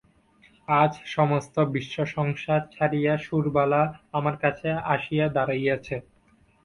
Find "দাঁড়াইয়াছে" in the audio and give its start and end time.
5.35-5.95